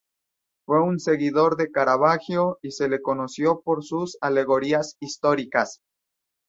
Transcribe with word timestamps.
Fue 0.65 0.81
un 0.81 0.99
seguidor 0.99 1.57
de 1.57 1.69
Caravaggio 1.71 2.57
y 2.63 2.71
se 2.71 2.87
lo 2.87 2.99
conoció 3.03 3.61
por 3.63 3.83
sus 3.83 4.17
alegorías 4.21 4.97
históricas. 4.99 5.79